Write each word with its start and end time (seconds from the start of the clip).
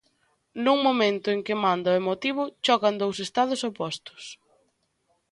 Nun 0.65 0.77
momento 0.87 1.27
en 1.35 1.39
que 1.45 1.61
manda 1.65 1.93
o 1.93 1.97
emotivo, 2.01 2.43
chocan 2.65 2.95
dous 3.01 3.17
estados 3.25 3.61
opostos. 3.69 4.23